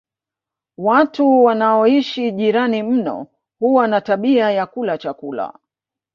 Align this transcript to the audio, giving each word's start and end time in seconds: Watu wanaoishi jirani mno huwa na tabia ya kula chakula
Watu 0.77 1.43
wanaoishi 1.43 2.31
jirani 2.31 2.83
mno 2.83 3.27
huwa 3.59 3.87
na 3.87 4.01
tabia 4.01 4.51
ya 4.51 4.65
kula 4.65 4.97
chakula 4.97 5.59